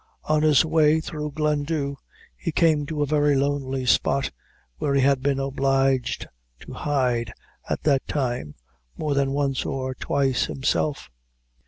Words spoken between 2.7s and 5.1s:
to a very lonely spot, where he